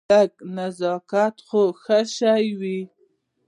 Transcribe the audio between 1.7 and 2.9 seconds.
ښه شی وي.